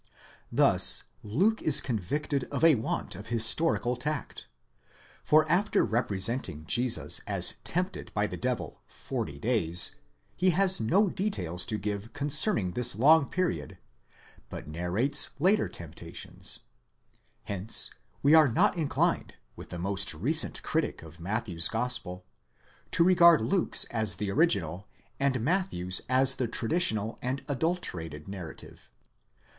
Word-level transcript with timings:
Thus 0.51 1.03
Luke 1.21 1.61
is 1.61 1.79
convicted 1.79 2.45
of 2.45 2.63
a 2.63 2.73
want 2.73 3.13
of 3.15 3.27
historical 3.27 3.95
tact; 3.95 4.47
for 5.23 5.47
after 5.47 5.85
representing 5.85 6.65
Jesus 6.65 7.21
as. 7.27 7.53
tempted 7.63 8.11
by 8.15 8.25
the 8.25 8.35
devil 8.35 8.81
forty 8.87 9.37
days, 9.37 9.93
he 10.35 10.49
has 10.57 10.81
no 10.81 11.07
details 11.07 11.67
to 11.67 11.77
give 11.77 12.13
concerning 12.13 12.71
this 12.71 12.95
long 12.95 13.29
period, 13.29 13.77
but 14.49 14.67
narrates 14.67 15.29
later 15.37 15.69
temptations; 15.69 16.61
hence 17.43 17.91
we 18.23 18.33
are 18.33 18.47
not 18.47 18.75
inclined, 18.77 19.35
with 19.55 19.69
the 19.69 19.77
most 19.77 20.15
recent 20.15 20.63
critic 20.63 21.03
of 21.03 21.19
Matthew's 21.19 21.67
Gospel, 21.67 22.25
to 22.89 23.03
regard 23.03 23.39
Luke's 23.39 23.83
as 23.91 24.15
the 24.15 24.31
original, 24.31 24.87
and 25.19 25.41
Matthew's 25.41 26.01
as 26.09 26.37
the 26.37 26.47
traditional 26.47 27.19
and 27.21 27.43
adulterated 27.47 28.27
narrative. 28.27 28.89